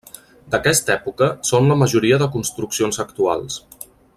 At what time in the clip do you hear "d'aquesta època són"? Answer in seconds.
0.53-1.69